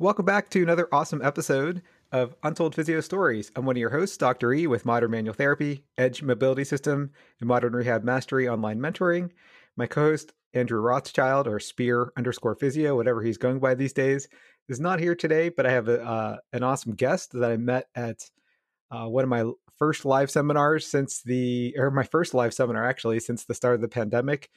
Welcome 0.00 0.26
back 0.26 0.48
to 0.50 0.62
another 0.62 0.86
awesome 0.92 1.20
episode 1.22 1.82
of 2.12 2.36
Untold 2.44 2.76
Physio 2.76 3.00
Stories. 3.00 3.50
I'm 3.56 3.66
one 3.66 3.74
of 3.74 3.80
your 3.80 3.90
hosts, 3.90 4.16
Dr. 4.16 4.52
E, 4.52 4.68
with 4.68 4.86
Modern 4.86 5.10
Manual 5.10 5.34
Therapy, 5.34 5.82
Edge 5.98 6.22
Mobility 6.22 6.62
System, 6.62 7.10
and 7.40 7.48
Modern 7.48 7.72
Rehab 7.72 8.04
Mastery 8.04 8.48
Online 8.48 8.78
Mentoring. 8.78 9.32
My 9.76 9.88
co-host, 9.88 10.34
Andrew 10.54 10.78
Rothschild, 10.78 11.48
or 11.48 11.58
Spear 11.58 12.12
underscore 12.16 12.54
Physio, 12.54 12.94
whatever 12.94 13.22
he's 13.24 13.38
going 13.38 13.58
by 13.58 13.74
these 13.74 13.92
days, 13.92 14.28
is 14.68 14.78
not 14.78 15.00
here 15.00 15.16
today, 15.16 15.48
but 15.48 15.66
I 15.66 15.72
have 15.72 15.88
a, 15.88 16.00
uh, 16.00 16.36
an 16.52 16.62
awesome 16.62 16.94
guest 16.94 17.32
that 17.32 17.50
I 17.50 17.56
met 17.56 17.88
at 17.96 18.22
uh, 18.92 19.06
one 19.06 19.24
of 19.24 19.28
my 19.28 19.50
first 19.80 20.04
live 20.04 20.30
seminars 20.30 20.86
since 20.86 21.22
the, 21.22 21.74
or 21.76 21.90
my 21.90 22.04
first 22.04 22.34
live 22.34 22.54
seminar 22.54 22.88
actually, 22.88 23.18
since 23.18 23.46
the 23.46 23.54
start 23.54 23.74
of 23.74 23.80
the 23.80 23.88
pandemic. 23.88 24.48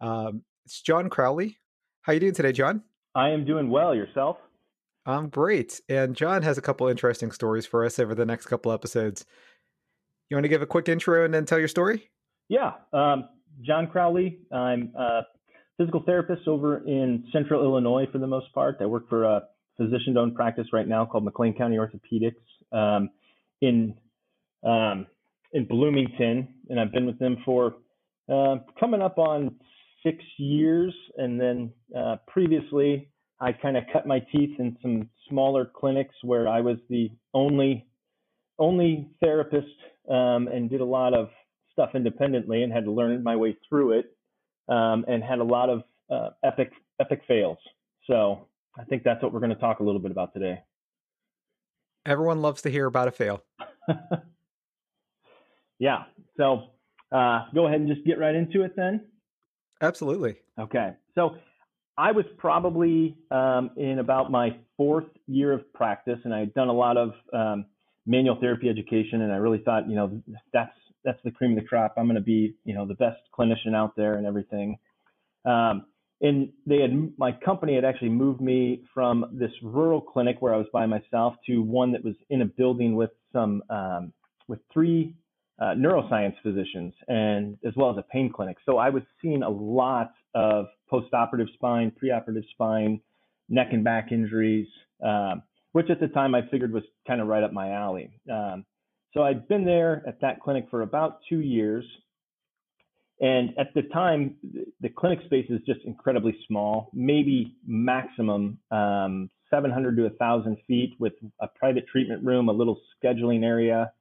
Um, 0.00 0.44
it's 0.64 0.80
Jon 0.80 1.10
Crowley. 1.10 1.58
How 2.02 2.12
you 2.12 2.20
doing 2.20 2.34
today, 2.34 2.52
Jon? 2.52 2.84
I 3.16 3.30
am 3.30 3.44
doing 3.44 3.70
well. 3.70 3.92
Yourself? 3.92 4.36
Um, 5.06 5.28
great. 5.28 5.80
And 5.88 6.16
Jon 6.16 6.42
has 6.42 6.56
a 6.56 6.62
couple 6.62 6.88
interesting 6.88 7.30
stories 7.30 7.66
for 7.66 7.84
us 7.84 7.98
over 7.98 8.14
the 8.14 8.24
next 8.24 8.46
couple 8.46 8.72
episodes. 8.72 9.26
You 10.30 10.36
want 10.36 10.44
to 10.44 10.48
give 10.48 10.62
a 10.62 10.66
quick 10.66 10.88
intro 10.88 11.24
and 11.24 11.34
then 11.34 11.44
tell 11.44 11.58
your 11.58 11.68
story? 11.68 12.10
Yeah. 12.48 12.72
Um, 12.92 13.28
Jon 13.62 13.86
Crowley. 13.86 14.38
I'm 14.52 14.92
a 14.98 15.22
physical 15.76 16.02
therapist 16.04 16.48
over 16.48 16.78
in 16.86 17.24
central 17.32 17.62
Illinois 17.62 18.06
for 18.10 18.18
the 18.18 18.26
most 18.26 18.52
part. 18.52 18.78
I 18.80 18.86
work 18.86 19.08
for 19.08 19.24
a 19.24 19.42
physician 19.76 20.16
owned 20.16 20.34
practice 20.34 20.66
right 20.72 20.86
now 20.88 21.04
called 21.04 21.24
McLean 21.24 21.54
County 21.54 21.76
Orthopedics 21.76 22.34
um, 22.72 23.10
in 23.60 23.94
um, 24.64 25.06
in 25.52 25.66
Bloomington, 25.66 26.48
and 26.68 26.80
I've 26.80 26.90
been 26.90 27.06
with 27.06 27.18
them 27.18 27.36
for 27.44 27.76
uh, 28.32 28.56
coming 28.80 29.02
up 29.02 29.18
on 29.18 29.56
six 30.02 30.18
years. 30.38 30.94
And 31.16 31.40
then 31.40 31.72
uh, 31.96 32.16
previously, 32.26 33.08
I 33.40 33.52
kind 33.52 33.76
of 33.76 33.84
cut 33.92 34.06
my 34.06 34.20
teeth 34.20 34.58
in 34.58 34.76
some 34.80 35.08
smaller 35.28 35.64
clinics 35.74 36.14
where 36.22 36.48
I 36.48 36.60
was 36.60 36.78
the 36.88 37.10
only 37.32 37.86
only 38.58 39.08
therapist 39.20 39.66
um, 40.08 40.48
and 40.48 40.70
did 40.70 40.80
a 40.80 40.84
lot 40.84 41.12
of 41.12 41.28
stuff 41.72 41.90
independently 41.94 42.62
and 42.62 42.72
had 42.72 42.84
to 42.84 42.92
learn 42.92 43.22
my 43.22 43.34
way 43.34 43.56
through 43.68 43.98
it 43.98 44.16
um, 44.68 45.04
and 45.08 45.22
had 45.22 45.40
a 45.40 45.44
lot 45.44 45.68
of 45.68 45.82
uh, 46.10 46.30
epic 46.44 46.70
epic 47.00 47.22
fails. 47.26 47.58
So 48.06 48.46
I 48.78 48.84
think 48.84 49.02
that's 49.02 49.22
what 49.22 49.32
we're 49.32 49.40
going 49.40 49.54
to 49.54 49.60
talk 49.60 49.80
a 49.80 49.82
little 49.82 50.00
bit 50.00 50.10
about 50.10 50.32
today. 50.32 50.62
Everyone 52.06 52.42
loves 52.42 52.62
to 52.62 52.70
hear 52.70 52.86
about 52.86 53.08
a 53.08 53.12
fail. 53.12 53.42
yeah. 55.78 56.04
So 56.36 56.70
uh, 57.10 57.46
go 57.54 57.66
ahead 57.66 57.80
and 57.80 57.88
just 57.88 58.06
get 58.06 58.18
right 58.18 58.34
into 58.34 58.62
it 58.62 58.76
then. 58.76 59.06
Absolutely. 59.80 60.36
Okay. 60.58 60.92
So 61.14 61.36
I 61.96 62.12
was 62.12 62.24
probably 62.38 63.16
um, 63.30 63.70
in 63.76 63.98
about 63.98 64.30
my 64.30 64.56
fourth 64.76 65.06
year 65.26 65.52
of 65.52 65.72
practice, 65.72 66.18
and 66.24 66.34
I 66.34 66.40
had 66.40 66.54
done 66.54 66.68
a 66.68 66.72
lot 66.72 66.96
of 66.96 67.12
um, 67.32 67.66
manual 68.06 68.36
therapy 68.40 68.68
education, 68.68 69.22
and 69.22 69.32
I 69.32 69.36
really 69.36 69.62
thought, 69.64 69.88
you 69.88 69.94
know, 69.94 70.20
that's 70.52 70.72
that's 71.04 71.20
the 71.22 71.30
cream 71.30 71.56
of 71.56 71.62
the 71.62 71.68
crop. 71.68 71.94
I'm 71.96 72.06
going 72.06 72.16
to 72.16 72.22
be, 72.22 72.54
you 72.64 72.74
know, 72.74 72.86
the 72.86 72.94
best 72.94 73.20
clinician 73.38 73.74
out 73.74 73.94
there 73.94 74.14
and 74.14 74.26
everything. 74.26 74.78
Um, 75.44 75.86
and 76.20 76.48
they 76.66 76.80
had 76.80 77.12
my 77.18 77.32
company 77.32 77.74
had 77.74 77.84
actually 77.84 78.08
moved 78.08 78.40
me 78.40 78.82
from 78.94 79.26
this 79.32 79.50
rural 79.62 80.00
clinic 80.00 80.36
where 80.40 80.54
I 80.54 80.56
was 80.56 80.66
by 80.72 80.86
myself 80.86 81.34
to 81.46 81.60
one 81.60 81.92
that 81.92 82.02
was 82.02 82.14
in 82.30 82.42
a 82.42 82.46
building 82.46 82.96
with 82.96 83.10
some 83.32 83.62
um, 83.68 84.12
with 84.48 84.60
three 84.72 85.14
uh, 85.60 85.74
neuroscience 85.76 86.34
physicians 86.42 86.92
and 87.08 87.56
as 87.64 87.72
well 87.76 87.90
as 87.90 87.96
a 87.96 88.02
pain 88.02 88.32
clinic. 88.32 88.56
So 88.66 88.78
I 88.78 88.90
was 88.90 89.02
seeing 89.22 89.42
a 89.42 89.48
lot 89.48 90.12
of 90.34 90.66
postoperative 90.90 91.52
spine, 91.54 91.92
preoperative 92.02 92.48
spine, 92.50 93.00
neck 93.48 93.68
and 93.72 93.84
back 93.84 94.10
injuries, 94.10 94.66
um, 95.04 95.42
which 95.72 95.90
at 95.90 96.00
the 96.00 96.08
time 96.08 96.34
I 96.34 96.42
figured 96.50 96.72
was 96.72 96.82
kind 97.06 97.20
of 97.20 97.28
right 97.28 97.42
up 97.42 97.52
my 97.52 97.70
alley. 97.70 98.10
Um, 98.30 98.64
so 99.12 99.22
I'd 99.22 99.46
been 99.46 99.64
there 99.64 100.02
at 100.06 100.20
that 100.22 100.40
clinic 100.40 100.66
for 100.70 100.82
about 100.82 101.20
two 101.28 101.40
years. 101.40 101.84
And 103.20 103.50
at 103.56 103.72
the 103.74 103.82
time, 103.82 104.34
the 104.80 104.88
clinic 104.88 105.20
space 105.26 105.46
is 105.48 105.60
just 105.64 105.80
incredibly 105.84 106.36
small, 106.48 106.90
maybe 106.92 107.54
maximum 107.64 108.58
um, 108.72 109.30
700 109.50 109.96
to 109.96 110.02
1,000 110.02 110.56
feet 110.66 110.94
with 110.98 111.12
a 111.40 111.46
private 111.46 111.86
treatment 111.86 112.24
room, 112.24 112.48
a 112.48 112.52
little 112.52 112.80
scheduling 113.02 113.44
area, 113.44 113.92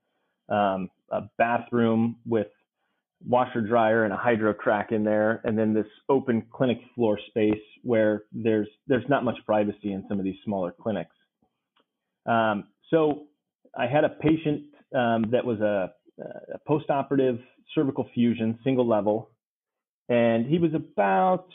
um, 0.50 0.90
a 1.12 1.22
bathroom 1.38 2.18
with 2.26 2.48
washer 3.26 3.62
dryer 3.62 4.04
and 4.04 4.14
a 4.14 4.18
Hydro-Cracks 4.18 4.92
in 4.92 5.04
there, 5.04 5.42
and 5.44 5.58
then 5.58 5.74
this 5.74 5.88
open 6.10 6.46
clinic 6.52 6.80
floor 6.96 7.18
space 7.28 7.54
where 7.84 8.24
there's 8.32 8.68
there's 8.88 9.08
not 9.10 9.24
much 9.24 9.38
privacy 9.46 9.94
in 9.94 10.06
some 10.10 10.20
of 10.20 10.26
these 10.26 10.36
smaller 10.44 10.72
clinics. 10.72 11.16
Um, 12.26 12.66
so 12.90 13.24
I 13.78 13.88
had 13.88 14.04
a 14.04 14.10
patient 14.10 14.64
um, 14.96 15.26
that 15.32 15.46
was 15.46 15.60
a, 15.62 15.94
a 16.20 16.60
postoperative 16.70 17.42
cervical 17.74 18.08
fusion, 18.14 18.60
single 18.64 18.88
level, 18.88 19.30
and 20.10 20.46
he 20.46 20.60
was 20.60 20.74
about 20.74 21.48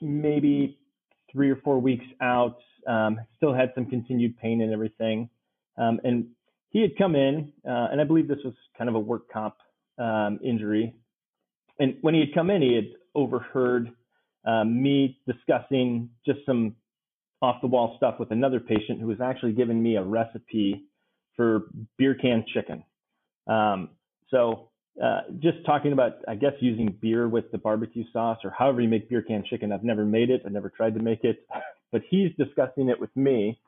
maybe 0.00 0.78
three 1.32 1.50
or 1.50 1.56
four 1.56 1.80
weeks 1.80 2.06
out. 2.20 2.58
Um, 2.86 3.18
still 3.36 3.52
had 3.52 3.72
some 3.74 3.86
continued 3.86 4.38
pain 4.38 4.62
and 4.62 4.72
everything, 4.72 5.28
um, 5.76 6.00
and 6.04 6.26
he 6.76 6.82
had 6.82 6.96
come 6.98 7.14
in, 7.14 7.52
uh, 7.68 7.88
and 7.90 8.00
I 8.00 8.04
believe 8.04 8.28
this 8.28 8.44
was 8.44 8.54
kind 8.76 8.88
of 8.90 8.96
a 8.96 9.00
work 9.00 9.30
comp 9.32 9.54
um, 9.98 10.38
injury 10.44 10.94
and 11.78 11.96
when 12.00 12.14
he 12.14 12.20
had 12.20 12.34
come 12.34 12.50
in, 12.50 12.62
he 12.62 12.74
had 12.74 12.88
overheard 13.14 13.90
um, 14.46 14.82
me 14.82 15.18
discussing 15.26 16.10
just 16.24 16.40
some 16.46 16.76
off 17.42 17.60
the 17.60 17.66
wall 17.66 17.94
stuff 17.96 18.16
with 18.18 18.30
another 18.30 18.60
patient 18.60 19.00
who 19.00 19.06
was 19.06 19.20
actually 19.20 19.52
giving 19.52 19.82
me 19.82 19.96
a 19.96 20.02
recipe 20.02 20.84
for 21.36 21.64
beer 21.98 22.14
can 22.14 22.44
chicken. 22.54 22.82
Um, 23.46 23.90
so 24.30 24.70
uh, 25.02 25.22
just 25.40 25.58
talking 25.66 25.92
about, 25.92 26.14
I 26.26 26.34
guess, 26.36 26.54
using 26.60 26.96
beer 27.00 27.28
with 27.28 27.50
the 27.52 27.58
barbecue 27.58 28.04
sauce 28.12 28.38
or 28.44 28.50
however 28.56 28.80
you 28.80 28.88
make 28.88 29.10
beer 29.10 29.22
can 29.22 29.44
chicken. 29.48 29.72
I've 29.72 29.84
never 29.84 30.04
made 30.04 30.30
it. 30.30 30.42
I've 30.46 30.52
never 30.52 30.70
tried 30.70 30.94
to 30.94 31.02
make 31.02 31.24
it, 31.24 31.46
but 31.92 32.02
he's 32.08 32.30
discussing 32.38 32.88
it 32.88 33.00
with 33.00 33.14
me. 33.16 33.60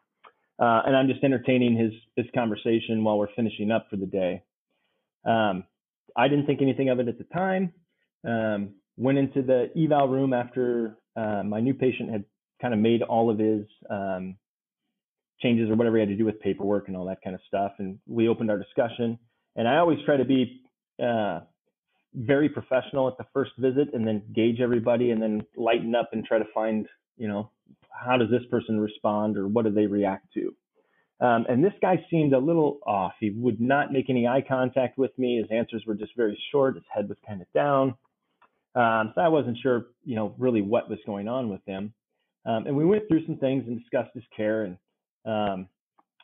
Uh, 0.58 0.82
and 0.86 0.96
I'm 0.96 1.06
just 1.06 1.22
entertaining 1.22 1.76
his, 1.76 1.92
his 2.16 2.26
conversation 2.34 3.04
while 3.04 3.18
we're 3.18 3.32
finishing 3.36 3.70
up 3.70 3.86
for 3.90 3.96
the 3.96 4.06
day. 4.06 4.42
Um, 5.24 5.64
I 6.16 6.28
didn't 6.28 6.46
think 6.46 6.60
anything 6.62 6.88
of 6.88 6.98
it 6.98 7.08
at 7.08 7.18
the 7.18 7.24
time. 7.24 7.72
Um, 8.26 8.74
went 8.96 9.18
into 9.18 9.42
the 9.42 9.70
eval 9.76 10.08
room 10.08 10.32
after 10.32 10.98
uh, 11.16 11.42
my 11.44 11.60
new 11.60 11.74
patient 11.74 12.10
had 12.10 12.24
kind 12.60 12.74
of 12.74 12.80
made 12.80 13.02
all 13.02 13.30
of 13.30 13.38
his 13.38 13.64
um, 13.88 14.36
changes 15.40 15.70
or 15.70 15.76
whatever 15.76 15.96
he 15.96 16.00
had 16.00 16.08
to 16.08 16.16
do 16.16 16.24
with 16.24 16.40
paperwork 16.40 16.88
and 16.88 16.96
all 16.96 17.06
that 17.06 17.22
kind 17.22 17.34
of 17.34 17.40
stuff. 17.46 17.72
And 17.78 17.98
we 18.06 18.28
opened 18.28 18.50
our 18.50 18.58
discussion. 18.58 19.18
And 19.54 19.68
I 19.68 19.76
always 19.76 19.98
try 20.04 20.16
to 20.16 20.24
be 20.24 20.62
uh, 21.00 21.40
very 22.14 22.48
professional 22.48 23.06
at 23.08 23.16
the 23.18 23.26
first 23.32 23.52
visit 23.58 23.94
and 23.94 24.06
then 24.06 24.22
gauge 24.34 24.60
everybody 24.60 25.10
and 25.12 25.22
then 25.22 25.42
lighten 25.56 25.94
up 25.94 26.10
and 26.12 26.24
try 26.24 26.38
to 26.38 26.44
find, 26.52 26.86
you 27.16 27.28
know, 27.28 27.50
how 27.90 28.16
does 28.16 28.30
this 28.30 28.42
person 28.50 28.80
respond 28.80 29.36
or 29.36 29.46
what 29.48 29.64
do 29.64 29.70
they 29.70 29.86
react 29.86 30.32
to? 30.34 30.54
Um, 31.20 31.46
and 31.48 31.64
this 31.64 31.72
guy 31.82 32.04
seemed 32.10 32.32
a 32.32 32.38
little 32.38 32.78
off. 32.86 33.12
He 33.18 33.30
would 33.30 33.60
not 33.60 33.92
make 33.92 34.08
any 34.08 34.26
eye 34.26 34.44
contact 34.46 34.98
with 34.98 35.10
me. 35.18 35.38
His 35.38 35.50
answers 35.50 35.82
were 35.86 35.94
just 35.94 36.12
very 36.16 36.40
short. 36.52 36.76
His 36.76 36.84
head 36.92 37.08
was 37.08 37.18
kind 37.26 37.40
of 37.40 37.48
down. 37.52 37.94
Um, 38.74 39.12
so 39.14 39.20
I 39.20 39.28
wasn't 39.28 39.58
sure, 39.60 39.86
you 40.04 40.14
know, 40.14 40.34
really 40.38 40.62
what 40.62 40.88
was 40.88 41.00
going 41.06 41.26
on 41.26 41.48
with 41.48 41.60
him. 41.66 41.92
Um, 42.46 42.66
and 42.66 42.76
we 42.76 42.84
went 42.84 43.08
through 43.08 43.26
some 43.26 43.36
things 43.36 43.64
and 43.66 43.78
discussed 43.80 44.10
his 44.14 44.22
care. 44.36 44.62
And 44.64 44.76
um, 45.24 45.68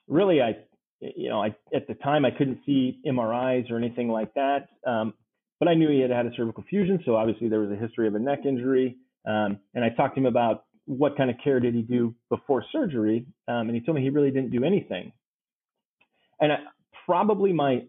really, 0.07 0.41
I, 0.41 0.59
you 1.01 1.29
know, 1.29 1.43
I 1.43 1.57
at 1.75 1.89
the 1.89 1.95
time 1.95 2.25
I 2.25 2.31
couldn't 2.31 2.61
see 2.65 3.01
MRIs 3.05 3.71
or 3.73 3.77
anything 3.77 4.09
like 4.09 4.33
that. 4.35 4.69
Um, 4.87 5.15
but 5.59 5.69
I 5.69 5.75
knew 5.75 5.91
he 5.91 6.01
had 6.01 6.11
had 6.11 6.27
a 6.27 6.35
cervical 6.37 6.65
fusion, 6.69 7.01
so 7.05 7.17
obviously 7.17 7.49
there 7.49 7.61
was 7.61 7.71
a 7.71 7.77
history 7.77 8.07
of 8.07 8.15
a 8.15 8.19
neck 8.19 8.41
injury. 8.45 8.97
Um, 9.27 9.59
and 9.75 9.85
I 9.85 9.89
talked 9.89 10.15
to 10.15 10.21
him 10.21 10.27
about 10.27 10.65
what 10.87 11.17
kind 11.17 11.31
of 11.31 11.37
care 11.43 11.61
did 11.61 11.75
he 11.75 11.83
do 11.83 12.15
before 12.29 12.65
surgery? 12.73 13.27
Um, 13.49 13.69
and 13.69 13.75
he 13.75 13.81
told 13.81 13.97
me 13.97 14.03
he 14.03 14.11
really 14.11 14.31
didn't 14.31 14.51
do 14.51 14.65
anything. 14.65 15.13
And 16.41 16.53
I, 16.53 16.57
probably 17.07 17.53
my 17.53 17.85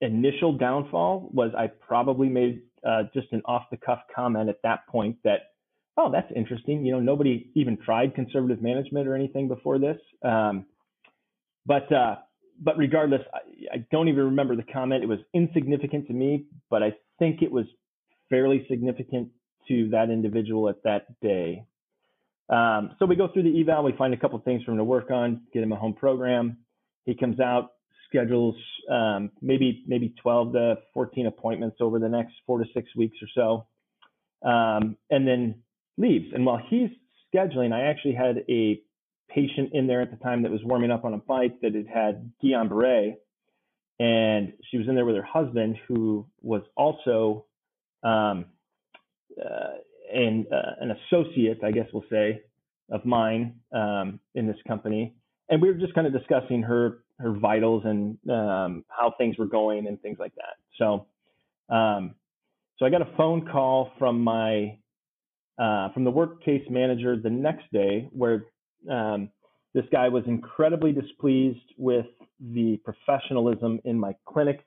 initial 0.00 0.56
downfall 0.56 1.30
was 1.32 1.52
I 1.56 1.68
probably 1.68 2.28
made 2.28 2.62
uh, 2.86 3.04
just 3.14 3.28
an 3.32 3.42
off 3.46 3.64
the 3.70 3.76
cuff 3.76 4.00
comment 4.14 4.48
at 4.48 4.56
that 4.62 4.86
point 4.88 5.16
that, 5.24 5.52
oh, 5.96 6.10
that's 6.12 6.30
interesting. 6.34 6.84
You 6.84 6.92
know, 6.92 7.00
nobody 7.00 7.50
even 7.54 7.78
tried 7.78 8.14
conservative 8.14 8.62
management 8.62 9.08
or 9.08 9.14
anything 9.14 9.48
before 9.48 9.78
this. 9.78 9.96
Um, 10.22 10.66
but 11.64 11.90
uh, 11.92 12.16
but 12.60 12.76
regardless, 12.78 13.22
I, 13.34 13.76
I 13.76 13.86
don't 13.90 14.08
even 14.08 14.24
remember 14.24 14.56
the 14.56 14.62
comment. 14.62 15.02
It 15.02 15.08
was 15.08 15.18
insignificant 15.34 16.06
to 16.08 16.12
me, 16.12 16.46
but 16.70 16.82
I 16.82 16.94
think 17.18 17.42
it 17.42 17.50
was 17.50 17.66
fairly 18.30 18.66
significant 18.68 19.28
to 19.68 19.88
that 19.90 20.10
individual 20.10 20.68
at 20.68 20.82
that 20.84 21.20
day. 21.20 21.64
Um, 22.48 22.94
so 22.98 23.06
we 23.06 23.16
go 23.16 23.28
through 23.32 23.42
the 23.42 23.60
eval, 23.60 23.82
we 23.82 23.92
find 23.92 24.14
a 24.14 24.16
couple 24.16 24.38
things 24.40 24.62
for 24.62 24.70
him 24.70 24.78
to 24.78 24.84
work 24.84 25.10
on, 25.10 25.42
get 25.52 25.62
him 25.62 25.72
a 25.72 25.76
home 25.76 25.94
program. 25.94 26.58
He 27.04 27.14
comes 27.14 27.40
out, 27.40 27.72
schedules 28.08 28.54
um, 28.90 29.30
maybe 29.42 29.82
maybe 29.86 30.14
12 30.22 30.52
to 30.52 30.74
14 30.94 31.26
appointments 31.26 31.78
over 31.80 31.98
the 31.98 32.08
next 32.08 32.34
four 32.46 32.58
to 32.58 32.64
six 32.72 32.88
weeks 32.94 33.16
or 33.20 33.28
so, 34.44 34.48
um, 34.48 34.96
and 35.10 35.26
then 35.26 35.56
leaves. 35.98 36.26
And 36.32 36.46
while 36.46 36.60
he's 36.68 36.90
scheduling, 37.34 37.72
I 37.72 37.90
actually 37.90 38.14
had 38.14 38.44
a 38.48 38.80
patient 39.28 39.70
in 39.72 39.86
there 39.86 40.02
at 40.02 40.10
the 40.10 40.16
time 40.18 40.42
that 40.42 40.52
was 40.52 40.60
warming 40.64 40.90
up 40.90 41.04
on 41.04 41.14
a 41.14 41.18
bike 41.18 41.60
that 41.62 41.74
had 41.74 41.88
had 41.88 42.32
Guillain-Barré, 42.42 43.14
and 43.98 44.52
she 44.70 44.78
was 44.78 44.88
in 44.88 44.94
there 44.94 45.04
with 45.04 45.16
her 45.16 45.22
husband, 45.22 45.76
who 45.88 46.26
was 46.42 46.62
also 46.76 47.46
um, 48.02 48.46
uh, 49.42 49.78
an, 50.12 50.46
uh, 50.52 50.72
an 50.80 50.92
associate, 50.92 51.60
I 51.64 51.70
guess 51.70 51.86
we'll 51.92 52.04
say, 52.10 52.42
of 52.90 53.04
mine 53.04 53.56
um, 53.72 54.20
in 54.34 54.46
this 54.46 54.56
company, 54.66 55.14
and 55.48 55.60
we 55.60 55.68
were 55.68 55.78
just 55.78 55.94
kind 55.94 56.06
of 56.06 56.12
discussing 56.12 56.62
her 56.62 56.98
her 57.18 57.32
vitals 57.32 57.82
and 57.86 58.18
um, 58.30 58.84
how 58.88 59.14
things 59.16 59.38
were 59.38 59.46
going 59.46 59.86
and 59.86 60.00
things 60.02 60.18
like 60.18 60.34
that. 60.34 60.56
So, 60.76 61.06
um, 61.74 62.14
so 62.78 62.84
I 62.84 62.90
got 62.90 63.00
a 63.00 63.08
phone 63.16 63.48
call 63.50 63.90
from 63.98 64.22
my 64.22 64.78
uh, 65.58 65.92
from 65.92 66.04
the 66.04 66.10
work 66.10 66.44
case 66.44 66.62
manager 66.68 67.16
the 67.16 67.30
next 67.30 67.64
day 67.72 68.08
where 68.12 68.44
um, 68.90 69.30
this 69.74 69.84
guy 69.90 70.08
was 70.08 70.24
incredibly 70.26 70.92
displeased 70.92 71.72
with 71.78 72.06
the 72.40 72.78
professionalism 72.84 73.80
in 73.84 73.98
my 73.98 74.14
clinic 74.26 74.64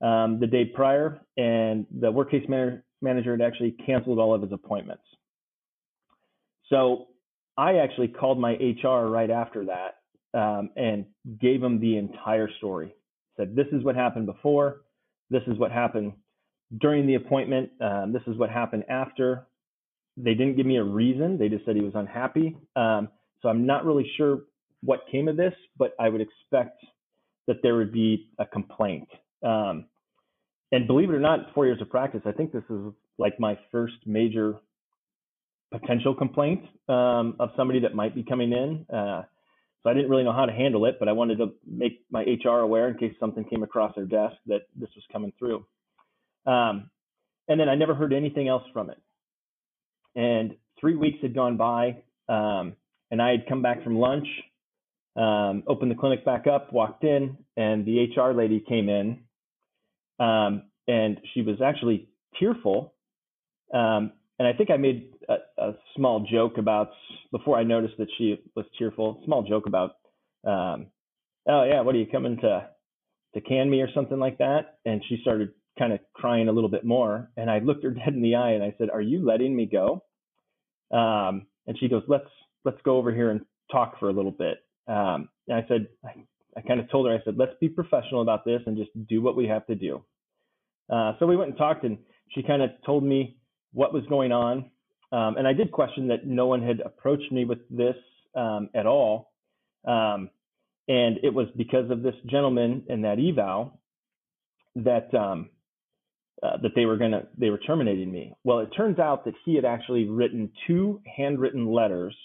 um, 0.00 0.40
the 0.40 0.46
day 0.46 0.64
prior, 0.64 1.20
and 1.36 1.86
the 2.00 2.10
work 2.10 2.30
case 2.30 2.44
manager 2.48 2.82
manager 3.02 3.32
had 3.32 3.40
actually 3.40 3.72
canceled 3.84 4.18
all 4.18 4.34
of 4.34 4.42
his 4.42 4.52
appointments. 4.52 5.04
So 6.68 7.08
I 7.56 7.76
actually 7.76 8.08
called 8.08 8.40
my 8.40 8.52
HR 8.52 9.06
right 9.06 9.30
after 9.30 9.66
that 9.66 10.38
um, 10.38 10.70
and 10.76 11.06
gave 11.40 11.62
him 11.62 11.80
the 11.80 11.96
entire 11.98 12.48
story. 12.58 12.94
Said, 13.36 13.54
this 13.54 13.66
is 13.72 13.84
what 13.84 13.94
happened 13.94 14.26
before. 14.26 14.82
This 15.30 15.42
is 15.46 15.58
what 15.58 15.72
happened 15.72 16.12
during 16.80 17.06
the 17.06 17.14
appointment. 17.14 17.70
Um, 17.80 18.12
this 18.12 18.22
is 18.26 18.36
what 18.36 18.50
happened 18.50 18.84
after. 18.88 19.46
They 20.16 20.34
didn't 20.34 20.56
give 20.56 20.66
me 20.66 20.76
a 20.76 20.84
reason. 20.84 21.38
They 21.38 21.48
just 21.48 21.64
said 21.64 21.76
he 21.76 21.82
was 21.82 21.94
unhappy. 21.94 22.56
Um, 22.76 23.08
so 23.40 23.48
I'm 23.48 23.66
not 23.66 23.84
really 23.84 24.10
sure 24.16 24.40
what 24.82 25.00
came 25.10 25.28
of 25.28 25.36
this, 25.36 25.54
but 25.78 25.94
I 25.98 26.08
would 26.08 26.20
expect 26.20 26.84
that 27.46 27.56
there 27.62 27.76
would 27.76 27.92
be 27.92 28.28
a 28.38 28.46
complaint. 28.46 29.08
Um, 29.44 29.86
and 30.72 30.86
believe 30.86 31.10
it 31.10 31.14
or 31.14 31.20
not, 31.20 31.52
four 31.54 31.66
years 31.66 31.80
of 31.82 31.90
practice, 31.90 32.22
I 32.24 32.32
think 32.32 32.50
this 32.50 32.64
is 32.70 32.92
like 33.18 33.38
my 33.38 33.58
first 33.70 33.94
major 34.06 34.56
potential 35.70 36.14
complaint 36.14 36.64
um, 36.88 37.36
of 37.38 37.50
somebody 37.56 37.80
that 37.80 37.94
might 37.94 38.14
be 38.14 38.24
coming 38.24 38.52
in. 38.52 38.86
Uh, 38.94 39.22
so 39.82 39.90
I 39.90 39.94
didn't 39.94 40.10
really 40.10 40.24
know 40.24 40.32
how 40.32 40.46
to 40.46 40.52
handle 40.52 40.86
it, 40.86 40.96
but 40.98 41.08
I 41.08 41.12
wanted 41.12 41.38
to 41.38 41.52
make 41.66 42.04
my 42.10 42.22
HR 42.22 42.60
aware 42.60 42.88
in 42.88 42.96
case 42.96 43.12
something 43.20 43.44
came 43.44 43.62
across 43.62 43.94
their 43.94 44.06
desk 44.06 44.36
that 44.46 44.62
this 44.74 44.88
was 44.94 45.04
coming 45.12 45.32
through. 45.38 45.66
Um, 46.46 46.90
and 47.48 47.60
then 47.60 47.68
I 47.68 47.74
never 47.74 47.94
heard 47.94 48.12
anything 48.12 48.48
else 48.48 48.62
from 48.72 48.90
it. 48.90 48.98
And 50.14 50.56
three 50.80 50.94
weeks 50.94 51.18
had 51.20 51.34
gone 51.34 51.56
by, 51.56 52.02
um, 52.28 52.76
and 53.10 53.20
I 53.20 53.30
had 53.32 53.46
come 53.46 53.60
back 53.60 53.84
from 53.84 53.98
lunch, 53.98 54.26
um, 55.16 55.64
opened 55.66 55.90
the 55.90 55.96
clinic 55.96 56.24
back 56.24 56.46
up, 56.46 56.72
walked 56.72 57.04
in, 57.04 57.36
and 57.56 57.84
the 57.84 58.06
HR 58.16 58.32
lady 58.32 58.64
came 58.66 58.88
in 58.88 59.18
um, 60.18 60.64
and 60.88 61.20
she 61.32 61.42
was 61.42 61.60
actually 61.64 62.08
tearful. 62.38 62.94
Um, 63.72 64.12
and 64.38 64.48
I 64.48 64.52
think 64.52 64.70
I 64.70 64.76
made 64.76 65.10
a, 65.28 65.36
a, 65.62 65.72
small 65.96 66.26
joke 66.30 66.58
about 66.58 66.90
before 67.30 67.58
I 67.58 67.62
noticed 67.62 67.94
that 67.98 68.08
she 68.18 68.40
was 68.56 68.66
tearful. 68.78 69.20
Small 69.24 69.42
joke 69.42 69.66
about, 69.66 69.92
um, 70.44 70.86
oh 71.48 71.64
yeah, 71.64 71.80
what 71.80 71.94
are 71.94 71.98
you 71.98 72.06
coming 72.06 72.36
to 72.38 72.68
to 73.34 73.40
can 73.40 73.70
me 73.70 73.80
or 73.80 73.88
something 73.94 74.18
like 74.18 74.38
that? 74.38 74.78
And 74.84 75.02
she 75.08 75.18
started 75.22 75.50
kind 75.78 75.92
of 75.92 76.00
crying 76.14 76.48
a 76.48 76.52
little 76.52 76.68
bit 76.68 76.84
more. 76.84 77.30
And 77.36 77.50
I 77.50 77.60
looked 77.60 77.84
her 77.84 77.90
dead 78.04 78.14
in 78.14 78.22
the 78.22 78.34
eye 78.34 78.52
and 78.52 78.64
I 78.64 78.74
said, 78.78 78.90
"Are 78.90 79.00
you 79.00 79.24
letting 79.24 79.54
me 79.54 79.66
go?" 79.66 80.02
Um, 80.90 81.46
and 81.66 81.78
she 81.78 81.88
goes, 81.88 82.02
"Let's 82.08 82.28
let's 82.64 82.80
go 82.84 82.96
over 82.96 83.12
here 83.12 83.30
and 83.30 83.42
talk 83.70 83.98
for 84.00 84.08
a 84.08 84.12
little 84.12 84.32
bit." 84.32 84.58
Um, 84.88 85.28
and 85.48 85.58
I 85.58 85.66
said, 85.68 85.88
I, 86.04 86.14
I 86.56 86.60
kind 86.60 86.80
of 86.80 86.90
told 86.90 87.06
her, 87.06 87.14
I 87.14 87.22
said, 87.24 87.36
let's 87.36 87.54
be 87.60 87.68
professional 87.68 88.22
about 88.22 88.44
this 88.44 88.60
and 88.66 88.76
just 88.76 88.90
do 89.08 89.22
what 89.22 89.36
we 89.36 89.46
have 89.46 89.66
to 89.66 89.74
do. 89.74 90.04
Uh, 90.92 91.14
so 91.18 91.26
we 91.26 91.36
went 91.36 91.50
and 91.50 91.58
talked, 91.58 91.84
and 91.84 91.98
she 92.28 92.42
kind 92.42 92.62
of 92.62 92.70
told 92.84 93.02
me 93.02 93.36
what 93.72 93.94
was 93.94 94.04
going 94.08 94.30
on. 94.30 94.70
Um, 95.10 95.36
and 95.36 95.48
I 95.48 95.52
did 95.52 95.72
question 95.72 96.08
that 96.08 96.26
no 96.26 96.46
one 96.46 96.62
had 96.62 96.80
approached 96.80 97.32
me 97.32 97.44
with 97.44 97.58
this 97.70 97.96
um, 98.34 98.68
at 98.74 98.86
all. 98.86 99.32
Um, 99.86 100.30
and 100.88 101.18
it 101.22 101.32
was 101.32 101.48
because 101.56 101.90
of 101.90 102.02
this 102.02 102.14
gentleman 102.26 102.84
and 102.88 103.04
that 103.04 103.18
eval 103.18 103.78
that 104.76 105.14
um, 105.14 105.50
uh, 106.42 106.56
that 106.62 106.72
they 106.74 106.86
were 106.86 106.96
gonna 106.96 107.26
they 107.38 107.50
were 107.50 107.58
terminating 107.58 108.10
me. 108.10 108.34
Well, 108.44 108.60
it 108.60 108.70
turns 108.76 108.98
out 108.98 109.24
that 109.24 109.34
he 109.44 109.54
had 109.54 109.64
actually 109.64 110.06
written 110.08 110.50
two 110.66 111.00
handwritten 111.16 111.66
letters, 111.66 112.16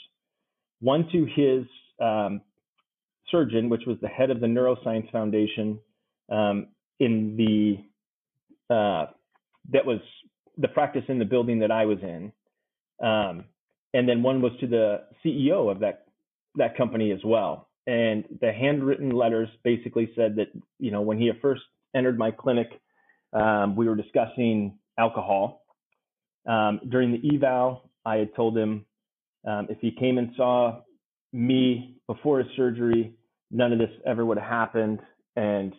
one 0.79 1.07
to 1.11 1.25
his 1.25 1.65
um, 2.01 2.41
surgeon, 3.29 3.69
which 3.69 3.83
was 3.85 3.97
the 4.01 4.07
head 4.07 4.31
of 4.31 4.39
the 4.39 4.47
Neuroscience 4.47 5.11
Foundation 5.11 5.79
um, 6.31 6.67
in 6.99 7.35
the 7.37 7.77
uh, 8.69 9.07
that 9.71 9.85
was 9.85 9.99
the 10.57 10.67
practice 10.67 11.03
in 11.07 11.19
the 11.19 11.25
building 11.25 11.59
that 11.59 11.71
I 11.71 11.85
was 11.85 11.99
in, 12.01 12.31
um, 13.05 13.45
and 13.93 14.07
then 14.07 14.23
one 14.23 14.41
was 14.41 14.51
to 14.59 14.67
the 14.67 15.03
CEO 15.23 15.71
of 15.71 15.79
that 15.79 16.05
that 16.55 16.77
company 16.77 17.11
as 17.11 17.19
well. 17.23 17.69
And 17.85 18.25
the 18.41 18.51
handwritten 18.51 19.11
letters 19.11 19.49
basically 19.63 20.11
said 20.15 20.35
that 20.37 20.47
you 20.79 20.91
know 20.91 21.01
when 21.01 21.17
he 21.17 21.31
first 21.41 21.61
entered 21.95 22.17
my 22.17 22.31
clinic, 22.31 22.69
um, 23.33 23.75
we 23.75 23.87
were 23.87 23.95
discussing 23.95 24.77
alcohol. 24.97 25.63
Um, 26.47 26.79
during 26.89 27.11
the 27.11 27.35
eval, 27.35 27.89
I 28.05 28.15
had 28.17 28.35
told 28.35 28.57
him 28.57 28.85
um, 29.45 29.67
if 29.69 29.79
he 29.79 29.91
came 29.91 30.17
and 30.17 30.31
saw 30.35 30.81
me 31.33 31.95
before 32.07 32.39
his 32.39 32.47
surgery, 32.55 33.13
none 33.51 33.73
of 33.73 33.79
this 33.79 33.89
ever 34.05 34.25
would 34.25 34.37
have 34.37 34.49
happened. 34.49 34.99
And 35.35 35.73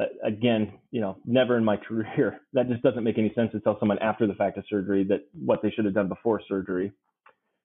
uh, 0.00 0.04
again, 0.24 0.72
you 0.90 1.00
know, 1.00 1.18
never 1.24 1.56
in 1.56 1.64
my 1.64 1.76
career 1.88 2.40
that 2.52 2.68
just 2.68 2.82
doesn't 2.82 3.04
make 3.04 3.18
any 3.18 3.32
sense 3.34 3.52
to 3.52 3.60
tell 3.60 3.78
someone 3.78 3.98
after 3.98 4.26
the 4.26 4.34
fact 4.34 4.58
of 4.58 4.64
surgery 4.68 5.04
that 5.04 5.26
what 5.32 5.60
they 5.62 5.70
should 5.70 5.84
have 5.84 5.94
done 5.94 6.08
before 6.08 6.40
surgery. 6.48 6.92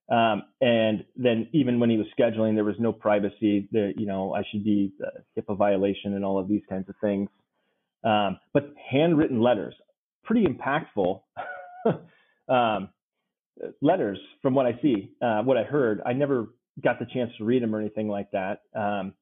Um, 0.10 0.44
and 0.62 1.04
then 1.18 1.50
even 1.52 1.80
when 1.80 1.90
he 1.90 1.98
was 1.98 2.08
scheduling, 2.18 2.56
there 2.56 2.64
was 2.64 2.76
no 2.80 2.94
privacy. 2.94 3.68
That 3.72 3.94
you 3.98 4.06
know, 4.06 4.34
I 4.34 4.44
should 4.50 4.64
be 4.64 4.94
uh, 5.06 5.20
HIPAA 5.38 5.58
violation 5.58 6.14
and 6.14 6.24
all 6.24 6.40
of 6.40 6.48
these 6.48 6.62
kinds 6.70 6.88
of 6.88 6.96
things. 7.02 7.30
Um, 8.04 8.38
but 8.54 8.74
handwritten 8.90 9.42
letters, 9.42 9.76
pretty 10.24 10.46
impactful 10.46 11.22
um, 12.48 12.90
letters 13.82 14.20
from 14.42 14.54
what 14.54 14.66
I 14.66 14.80
see, 14.82 15.12
uh, 15.22 15.42
what 15.42 15.58
I 15.58 15.64
heard. 15.64 16.02
I 16.06 16.14
never 16.14 16.48
got 16.82 17.00
the 17.00 17.06
chance 17.06 17.32
to 17.38 17.44
read 17.44 17.64
them 17.64 17.76
or 17.76 17.82
anything 17.82 18.08
like 18.08 18.32
that. 18.32 18.62
Um, 18.74 19.14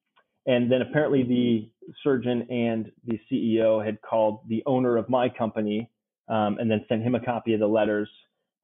and 0.46 0.72
then 0.72 0.82
apparently 0.82 1.24
the 1.24 1.70
surgeon 2.04 2.48
and 2.50 2.92
the 3.06 3.20
CEO 3.32 3.84
had 3.84 4.02
called 4.02 4.42
the 4.48 4.64
owner 4.66 4.98
of 4.98 5.10
my 5.10 5.30
company 5.30 5.90
um, 6.30 6.58
and 6.60 6.70
then 6.70 6.86
sent 6.88 7.04
him 7.04 7.16
a 7.16 7.20
copy 7.20 7.54
of 7.54 7.60
the 7.60 7.68
letters. 7.68 8.10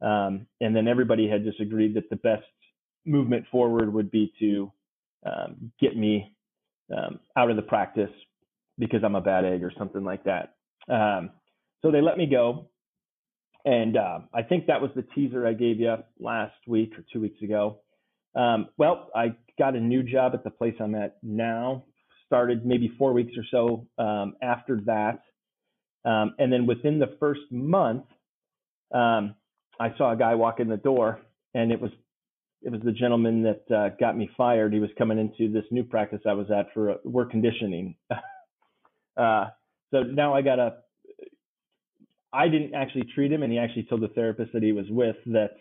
Um, 0.01 0.47
and 0.59 0.75
then 0.75 0.87
everybody 0.87 1.29
had 1.29 1.43
just 1.43 1.59
agreed 1.59 1.95
that 1.95 2.09
the 2.09 2.15
best 2.17 2.43
movement 3.05 3.45
forward 3.51 3.93
would 3.93 4.11
be 4.11 4.31
to 4.39 4.71
um, 5.25 5.71
get 5.79 5.95
me 5.95 6.35
um, 6.95 7.19
out 7.37 7.49
of 7.49 7.55
the 7.55 7.61
practice 7.61 8.09
because 8.77 9.03
I'm 9.03 9.15
a 9.15 9.21
bad 9.21 9.45
egg 9.45 9.63
or 9.63 9.71
something 9.77 10.03
like 10.03 10.23
that. 10.23 10.55
Um, 10.89 11.31
so 11.81 11.91
they 11.91 12.01
let 12.01 12.17
me 12.17 12.25
go. 12.25 12.69
And 13.63 13.95
uh, 13.95 14.19
I 14.33 14.41
think 14.41 14.67
that 14.67 14.81
was 14.81 14.89
the 14.95 15.03
teaser 15.03 15.45
I 15.45 15.53
gave 15.53 15.79
you 15.79 15.95
last 16.19 16.55
week 16.67 16.93
or 16.97 17.05
two 17.13 17.21
weeks 17.21 17.41
ago. 17.43 17.79
Um, 18.35 18.69
well, 18.77 19.09
I 19.15 19.35
got 19.59 19.75
a 19.75 19.79
new 19.79 20.03
job 20.03 20.33
at 20.33 20.43
the 20.43 20.49
place 20.49 20.75
I'm 20.79 20.95
at 20.95 21.17
now. 21.21 21.83
Started 22.27 22.65
maybe 22.65 22.91
four 22.97 23.11
weeks 23.13 23.33
or 23.37 23.43
so 23.51 23.87
um, 24.01 24.35
after 24.41 24.79
that, 24.85 25.19
um, 26.09 26.33
and 26.39 26.51
then 26.51 26.65
within 26.65 26.97
the 26.97 27.17
first 27.19 27.41
month, 27.51 28.05
um, 28.93 29.35
I 29.79 29.93
saw 29.97 30.13
a 30.13 30.15
guy 30.15 30.35
walk 30.35 30.61
in 30.61 30.69
the 30.69 30.77
door, 30.77 31.19
and 31.53 31.71
it 31.71 31.81
was 31.81 31.91
it 32.61 32.71
was 32.71 32.81
the 32.83 32.91
gentleman 32.91 33.43
that 33.43 33.75
uh, 33.75 33.89
got 33.99 34.15
me 34.17 34.29
fired. 34.37 34.71
He 34.73 34.79
was 34.79 34.91
coming 34.97 35.19
into 35.19 35.51
this 35.51 35.65
new 35.71 35.83
practice 35.83 36.21
I 36.27 36.33
was 36.33 36.47
at 36.51 36.73
for 36.73 36.91
uh, 36.91 36.95
work 37.03 37.31
conditioning. 37.31 37.95
uh, 39.17 39.45
so 39.91 40.03
now 40.03 40.33
I 40.33 40.41
got 40.41 40.59
a. 40.59 40.75
I 42.33 42.47
didn't 42.47 42.75
actually 42.75 43.07
treat 43.13 43.31
him, 43.31 43.43
and 43.43 43.51
he 43.51 43.59
actually 43.59 43.83
told 43.83 44.01
the 44.01 44.07
therapist 44.09 44.53
that 44.53 44.63
he 44.63 44.71
was 44.71 44.85
with 44.89 45.17
that 45.25 45.51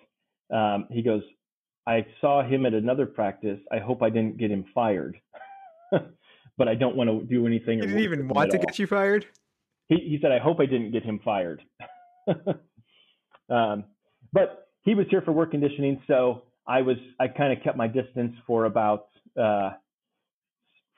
um, 0.54 0.86
he 0.90 1.02
goes, 1.02 1.22
I 1.86 2.06
saw 2.20 2.42
him 2.42 2.66
at 2.66 2.74
another 2.74 3.06
practice. 3.06 3.58
I 3.72 3.78
hope 3.78 4.02
I 4.02 4.10
didn't 4.10 4.38
get 4.38 4.50
him 4.50 4.64
fired, 4.74 5.18
but 5.90 6.68
I 6.68 6.74
don't 6.74 6.96
want 6.96 7.10
to 7.10 7.26
do 7.26 7.46
anything. 7.46 7.80
He 7.80 7.86
didn't 7.86 8.00
even 8.00 8.28
want 8.28 8.50
to 8.52 8.58
all. 8.58 8.64
get 8.64 8.78
you 8.78 8.86
fired. 8.86 9.26
He, 9.88 9.96
he 9.96 10.18
said, 10.20 10.30
I 10.30 10.38
hope 10.38 10.60
I 10.60 10.66
didn't 10.66 10.92
get 10.92 11.02
him 11.02 11.20
fired. 11.24 11.62
um, 13.48 13.84
but 14.32 14.68
he 14.82 14.94
was 14.94 15.06
here 15.10 15.22
for 15.22 15.32
work 15.32 15.50
conditioning, 15.50 16.02
so 16.06 16.42
I 16.66 16.82
was 16.82 16.96
I 17.18 17.28
kind 17.28 17.52
of 17.52 17.62
kept 17.64 17.76
my 17.76 17.88
distance 17.88 18.34
for 18.46 18.66
about 18.66 19.08
uh, 19.40 19.70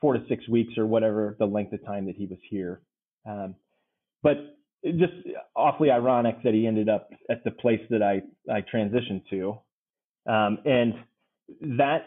four 0.00 0.14
to 0.14 0.24
six 0.28 0.46
weeks 0.48 0.76
or 0.76 0.86
whatever 0.86 1.36
the 1.38 1.46
length 1.46 1.72
of 1.72 1.84
time 1.84 2.06
that 2.06 2.16
he 2.16 2.26
was 2.26 2.38
here. 2.50 2.82
Um, 3.26 3.54
but 4.22 4.36
just 4.84 5.12
awfully 5.56 5.90
ironic 5.90 6.42
that 6.42 6.54
he 6.54 6.66
ended 6.66 6.88
up 6.88 7.10
at 7.30 7.44
the 7.44 7.50
place 7.50 7.80
that 7.90 8.02
I 8.02 8.22
I 8.52 8.62
transitioned 8.62 9.22
to. 9.30 9.58
Um, 10.26 10.58
and 10.64 10.94
that 11.78 12.06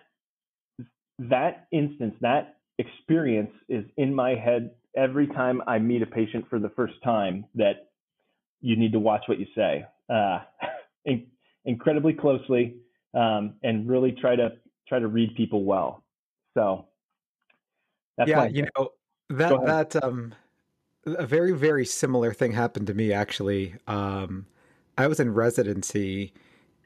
that 1.19 1.67
instance, 1.71 2.15
that 2.21 2.57
experience 2.77 3.51
is 3.69 3.85
in 3.97 4.13
my 4.13 4.35
head 4.35 4.71
every 4.95 5.27
time 5.27 5.61
I 5.67 5.79
meet 5.79 6.01
a 6.01 6.05
patient 6.05 6.45
for 6.49 6.59
the 6.59 6.69
first 6.69 6.95
time 7.03 7.45
that 7.55 7.89
you 8.61 8.75
need 8.75 8.91
to 8.93 8.99
watch 8.99 9.23
what 9.27 9.39
you 9.39 9.45
say 9.55 9.85
uh, 10.09 10.39
in, 11.05 11.27
incredibly 11.65 12.13
closely 12.13 12.77
um, 13.13 13.55
and 13.63 13.87
really 13.87 14.11
try 14.11 14.35
to 14.35 14.53
try 14.87 14.99
to 14.99 15.07
read 15.07 15.35
people 15.35 15.63
well. 15.63 16.03
So 16.53 16.85
yeah, 18.25 18.45
you 18.45 18.67
know 18.77 18.89
that 19.29 19.65
that 19.65 20.03
um 20.03 20.33
a 21.05 21.25
very 21.25 21.51
very 21.51 21.85
similar 21.85 22.33
thing 22.33 22.53
happened 22.53 22.87
to 22.87 22.93
me 22.93 23.11
actually. 23.13 23.75
Um, 23.87 24.45
I 24.97 25.07
was 25.07 25.19
in 25.19 25.33
residency 25.33 26.33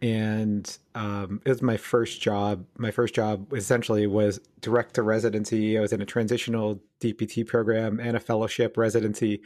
and 0.02 0.78
um, 0.96 1.42
it 1.46 1.50
was 1.50 1.62
my 1.62 1.78
first 1.78 2.22
job. 2.22 2.66
My 2.78 2.92
first 2.92 3.14
job 3.14 3.54
essentially 3.54 4.08
was 4.08 4.40
direct 4.62 4.94
to 4.96 5.04
residency. 5.04 5.78
I 5.78 5.82
was 5.82 5.92
in 5.92 6.02
a 6.02 6.06
transitional 6.06 6.82
DPT 7.02 7.46
program 7.46 8.00
and 8.00 8.16
a 8.16 8.20
fellowship 8.20 8.78
residency 8.78 9.42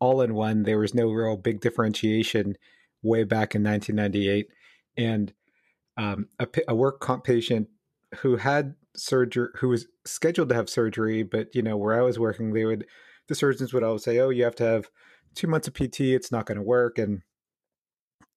all 0.00 0.20
in 0.20 0.34
one. 0.34 0.64
There 0.64 0.78
was 0.78 0.94
no 0.94 1.10
real 1.10 1.36
big 1.36 1.60
differentiation 1.60 2.56
way 3.02 3.24
back 3.24 3.54
in 3.54 3.62
1998. 3.62 4.48
And 4.96 5.32
um, 5.96 6.28
a, 6.38 6.48
a, 6.68 6.74
work 6.74 7.00
comp 7.00 7.24
patient 7.24 7.68
who 8.18 8.36
had 8.36 8.74
surgery, 8.96 9.48
who 9.56 9.68
was 9.68 9.86
scheduled 10.04 10.50
to 10.50 10.54
have 10.54 10.68
surgery, 10.68 11.22
but 11.22 11.54
you 11.54 11.62
know 11.62 11.76
where 11.76 11.98
I 11.98 12.02
was 12.02 12.18
working, 12.18 12.52
they 12.52 12.64
would 12.64 12.86
the 13.28 13.34
surgeons 13.34 13.72
would 13.72 13.82
always 13.82 14.04
say, 14.04 14.18
"Oh, 14.18 14.30
you 14.30 14.44
have 14.44 14.56
to 14.56 14.64
have 14.64 14.90
two 15.34 15.46
months 15.46 15.68
of 15.68 15.74
PT. 15.74 16.00
It's 16.00 16.32
not 16.32 16.46
going 16.46 16.56
to 16.56 16.62
work." 16.62 16.98
And 16.98 17.22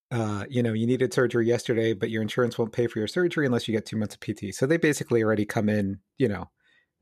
uh, 0.09 0.45
you 0.49 0.63
know, 0.63 0.73
you 0.73 0.87
needed 0.87 1.13
surgery 1.13 1.47
yesterday, 1.47 1.93
but 1.93 2.09
your 2.09 2.21
insurance 2.21 2.57
won't 2.57 2.71
pay 2.71 2.87
for 2.87 2.99
your 2.99 3.07
surgery 3.07 3.45
unless 3.45 3.67
you 3.67 3.73
get 3.73 3.85
two 3.85 3.97
months 3.97 4.15
of 4.15 4.21
PT. 4.21 4.53
So 4.53 4.65
they 4.65 4.77
basically 4.77 5.21
already 5.21 5.45
come 5.45 5.67
in, 5.67 5.99
you 6.17 6.29
know, 6.29 6.49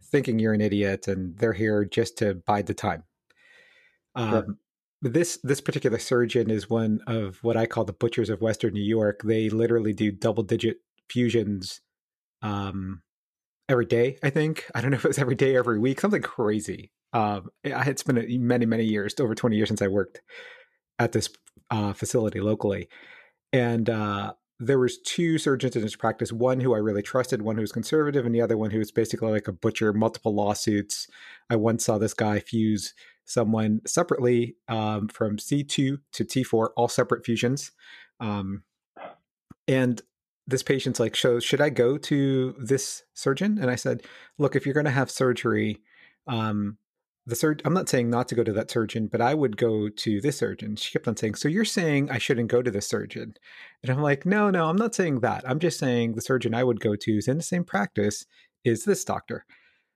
thinking 0.03 0.39
you're 0.39 0.53
an 0.53 0.61
idiot, 0.61 1.07
and 1.07 1.37
they're 1.37 1.53
here 1.53 1.85
just 1.85 2.17
to 2.19 2.35
bide 2.35 2.65
the 2.65 2.73
time. 2.73 3.03
Um, 4.15 4.29
sure. 4.29 4.45
This 5.01 5.39
this 5.43 5.61
particular 5.61 5.99
surgeon 5.99 6.49
is 6.49 6.69
one 6.69 6.99
of 7.05 7.37
what 7.43 7.57
I 7.57 7.67
call 7.67 7.85
the 7.85 7.93
butchers 7.93 8.29
of 8.29 8.41
Western 8.41 8.73
New 8.73 8.83
York. 8.83 9.21
They 9.23 9.49
literally 9.49 9.93
do 9.93 10.11
double 10.11 10.41
digit 10.41 10.77
fusions 11.09 11.81
um, 12.41 13.03
every 13.69 13.85
day. 13.85 14.17
I 14.23 14.31
think 14.31 14.65
I 14.73 14.81
don't 14.81 14.89
know 14.89 14.97
if 14.97 15.05
it's 15.05 15.19
every 15.19 15.35
day, 15.35 15.55
every 15.55 15.77
week, 15.77 16.01
something 16.01 16.23
crazy. 16.23 16.91
Um, 17.13 17.49
it's 17.63 18.03
been 18.03 18.25
many 18.47 18.65
many 18.65 18.85
years, 18.85 19.13
over 19.19 19.35
twenty 19.35 19.57
years 19.57 19.67
since 19.67 19.81
I 19.81 19.87
worked 19.87 20.21
at 20.97 21.11
this 21.11 21.29
uh, 21.71 21.93
facility 21.93 22.41
locally, 22.41 22.89
and 23.53 23.89
uh, 23.89 24.33
there 24.59 24.79
was 24.79 24.99
two 24.99 25.37
surgeons 25.37 25.75
in 25.75 25.81
his 25.81 25.95
practice. 25.95 26.31
One 26.31 26.59
who 26.59 26.73
I 26.73 26.77
really 26.77 27.01
trusted, 27.01 27.41
one 27.41 27.55
who 27.55 27.61
was 27.61 27.71
conservative, 27.71 28.25
and 28.25 28.33
the 28.33 28.41
other 28.41 28.57
one 28.57 28.71
who 28.71 28.79
was 28.79 28.91
basically 28.91 29.31
like 29.31 29.47
a 29.47 29.53
butcher. 29.53 29.91
Multiple 29.93 30.33
lawsuits. 30.33 31.07
I 31.49 31.55
once 31.55 31.85
saw 31.85 31.97
this 31.97 32.13
guy 32.13 32.39
fuse 32.39 32.93
someone 33.25 33.81
separately 33.85 34.55
um, 34.67 35.07
from 35.07 35.37
C2 35.37 35.67
to 35.67 36.25
T4, 36.25 36.69
all 36.77 36.87
separate 36.87 37.25
fusions. 37.25 37.71
Um, 38.19 38.63
and 39.67 40.01
this 40.47 40.63
patient's 40.63 40.99
like, 40.99 41.15
so 41.15 41.39
should 41.39 41.59
I 41.59 41.69
go 41.69 41.97
to 41.97 42.55
this 42.59 43.03
surgeon? 43.13 43.57
And 43.59 43.69
I 43.69 43.75
said, 43.75 44.03
look, 44.37 44.55
if 44.55 44.65
you're 44.65 44.75
going 44.75 44.85
to 44.85 44.91
have 44.91 45.09
surgery, 45.09 45.81
um, 46.27 46.77
the 47.27 47.35
surgeon, 47.35 47.65
I'm 47.65 47.73
not 47.73 47.89
saying 47.89 48.09
not 48.09 48.27
to 48.29 48.35
go 48.35 48.43
to 48.43 48.53
that 48.53 48.69
surgeon, 48.69 49.07
but 49.07 49.21
I 49.21 49.33
would 49.33 49.57
go 49.57 49.89
to 49.89 50.21
this 50.21 50.37
surgeon. 50.37 50.75
She 50.75 50.91
kept 50.91 51.07
on 51.07 51.17
saying, 51.17 51.35
So 51.35 51.47
you're 51.47 51.65
saying 51.65 52.11
I 52.11 52.19
shouldn't 52.19 52.51
go 52.51 52.61
to 52.61 52.69
the 52.69 52.81
surgeon? 52.81 53.35
And 53.81 53.91
I'm 53.91 54.01
like, 54.01 54.25
No, 54.25 54.51
no, 54.51 54.67
I'm 54.69 54.75
not 54.75 54.93
saying 54.93 55.21
that. 55.21 55.47
I'm 55.47 55.59
just 55.59 55.79
saying 55.79 56.13
the 56.13 56.21
surgeon 56.21 56.53
I 56.53 56.63
would 56.63 56.79
go 56.79 56.95
to 56.95 57.11
is 57.17 57.27
in 57.27 57.37
the 57.37 57.43
same 57.43 57.63
practice 57.63 58.25
is 58.63 58.85
this 58.85 59.03
doctor. 59.03 59.45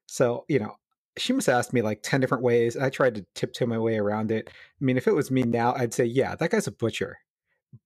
So, 0.08 0.46
you 0.48 0.60
know, 0.60 0.76
she 1.18 1.34
must 1.34 1.48
have 1.48 1.58
asked 1.58 1.74
me 1.74 1.82
like 1.82 2.02
10 2.02 2.20
different 2.20 2.44
ways. 2.44 2.76
I 2.76 2.90
tried 2.90 3.16
to 3.16 3.26
tiptoe 3.36 3.68
my 3.68 3.78
way 3.78 3.98
around 3.98 4.32
it. 4.32 4.50
I 4.50 4.84
mean, 4.84 4.98
if 4.98 5.08
it 5.08 5.16
was 5.16 5.30
me 5.30 5.44
now, 5.44 5.76
I'd 5.76 5.94
say, 5.94 6.06
Yeah, 6.06 6.36
that 6.36 6.50
guy's 6.50 6.68
a 6.68 6.72
butcher. 6.72 7.18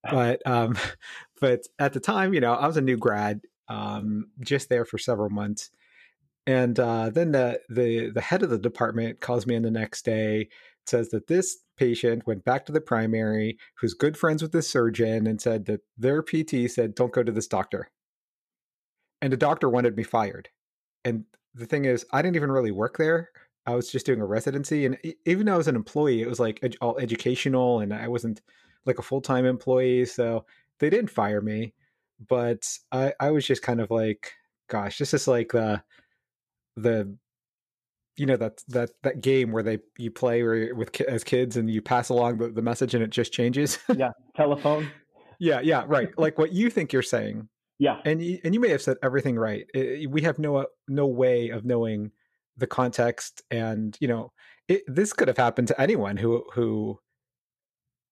But, 0.09 0.45
um, 0.47 0.77
but 1.41 1.61
at 1.79 1.91
the 1.91 1.99
time, 1.99 2.33
you 2.33 2.39
know, 2.39 2.53
I 2.53 2.65
was 2.67 2.77
a 2.77 2.81
new 2.81 2.97
grad, 2.97 3.41
um, 3.67 4.29
just 4.39 4.69
there 4.69 4.85
for 4.85 4.97
several 4.97 5.29
months 5.29 5.69
and 6.45 6.79
uh, 6.79 7.09
then 7.09 7.31
the, 7.31 7.61
the 7.69 8.09
the 8.09 8.21
head 8.21 8.43
of 8.43 8.49
the 8.49 8.57
department 8.57 9.21
calls 9.21 9.47
me 9.47 9.55
in 9.55 9.63
the 9.63 9.71
next 9.71 10.03
day, 10.03 10.49
says 10.85 11.09
that 11.09 11.27
this 11.27 11.57
patient 11.77 12.27
went 12.27 12.43
back 12.43 12.65
to 12.65 12.71
the 12.71 12.81
primary, 12.81 13.57
who's 13.79 13.93
good 13.93 14.17
friends 14.17 14.41
with 14.41 14.51
the 14.51 14.61
surgeon, 14.61 15.25
and 15.25 15.41
said 15.41 15.65
that 15.65 15.81
their 15.97 16.21
PT 16.21 16.69
said, 16.69 16.95
"Don't 16.95 17.13
go 17.13 17.23
to 17.23 17.31
this 17.31 17.47
doctor." 17.47 17.89
And 19.21 19.31
the 19.31 19.37
doctor 19.37 19.69
wanted 19.69 19.95
me 19.95 20.03
fired. 20.03 20.49
And 21.05 21.25
the 21.53 21.65
thing 21.65 21.85
is, 21.85 22.05
I 22.11 22.21
didn't 22.21 22.35
even 22.35 22.51
really 22.51 22.71
work 22.71 22.97
there. 22.97 23.29
I 23.65 23.75
was 23.75 23.89
just 23.89 24.05
doing 24.05 24.19
a 24.19 24.25
residency, 24.25 24.85
and 24.85 24.97
even 25.25 25.45
though 25.45 25.53
I 25.53 25.57
was 25.57 25.69
an 25.69 25.75
employee, 25.77 26.21
it 26.21 26.27
was 26.27 26.39
like 26.39 26.59
ed- 26.63 26.75
all 26.81 26.97
educational, 26.99 27.79
and 27.79 27.93
I 27.93 28.09
wasn't 28.09 28.41
like 28.85 28.99
a 28.99 29.03
full 29.03 29.21
time 29.21 29.45
employee, 29.45 30.05
so 30.05 30.45
they 30.79 30.89
didn't 30.89 31.09
fire 31.09 31.41
me. 31.41 31.73
But 32.27 32.67
I, 32.91 33.13
I 33.19 33.31
was 33.31 33.45
just 33.47 33.61
kind 33.61 33.79
of 33.81 33.91
like, 33.91 34.33
gosh, 34.69 34.97
this 34.97 35.13
is 35.13 35.27
like 35.27 35.53
the 35.53 35.81
the 36.75 37.15
you 38.15 38.25
know 38.25 38.37
that 38.37 38.63
that 38.67 38.91
that 39.03 39.21
game 39.21 39.51
where 39.51 39.63
they 39.63 39.79
you 39.97 40.11
play 40.11 40.43
with 40.71 40.99
as 41.01 41.23
kids 41.23 41.57
and 41.57 41.69
you 41.69 41.81
pass 41.81 42.09
along 42.09 42.37
the, 42.37 42.49
the 42.49 42.61
message 42.61 42.93
and 42.93 43.03
it 43.03 43.09
just 43.09 43.33
changes. 43.33 43.79
Yeah 43.95 44.11
telephone. 44.35 44.89
Yeah 45.39 45.61
yeah 45.61 45.83
right 45.87 46.09
like 46.17 46.37
what 46.37 46.51
you 46.51 46.69
think 46.69 46.93
you're 46.93 47.01
saying. 47.01 47.47
Yeah. 47.79 47.99
And 48.05 48.23
you, 48.23 48.39
and 48.43 48.53
you 48.53 48.59
may 48.59 48.69
have 48.69 48.81
said 48.81 48.97
everything 49.03 49.35
right. 49.35 49.65
It, 49.73 50.09
we 50.09 50.21
have 50.21 50.39
no 50.39 50.57
uh, 50.57 50.65
no 50.87 51.07
way 51.07 51.49
of 51.49 51.65
knowing 51.65 52.11
the 52.55 52.67
context 52.67 53.41
and 53.49 53.97
you 53.99 54.07
know 54.07 54.31
it, 54.67 54.83
this 54.87 55.11
could 55.11 55.27
have 55.27 55.37
happened 55.37 55.67
to 55.69 55.81
anyone 55.81 56.17
who 56.17 56.43
who 56.53 56.99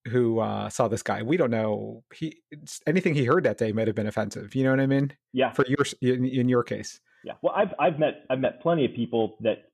who 0.07 0.39
uh, 0.39 0.69
saw 0.69 0.87
this 0.87 1.03
guy. 1.03 1.21
We 1.21 1.37
don't 1.37 1.51
know. 1.51 2.03
He 2.13 2.41
anything 2.87 3.13
he 3.13 3.25
heard 3.25 3.43
that 3.43 3.57
day 3.57 3.71
might 3.71 3.87
have 3.87 3.95
been 3.95 4.07
offensive. 4.07 4.55
You 4.55 4.63
know 4.63 4.71
what 4.71 4.79
I 4.79 4.87
mean? 4.87 5.13
Yeah. 5.33 5.51
For 5.51 5.65
your 5.67 5.85
in, 6.01 6.25
in 6.25 6.49
your 6.49 6.63
case. 6.63 6.99
Yeah. 7.23 7.33
Well, 7.41 7.53
I've 7.55 7.73
I've 7.79 7.99
met 7.99 8.25
I've 8.29 8.39
met 8.39 8.61
plenty 8.61 8.85
of 8.85 8.93
people 8.93 9.37
that 9.41 9.69